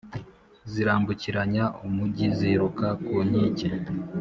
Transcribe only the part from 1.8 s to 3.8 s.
umugi ziruka ku nkike